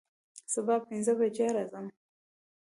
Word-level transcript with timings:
سبا 0.53 0.75
پنځه 0.87 1.13
بجې 1.19 1.47
راځم 1.55 1.85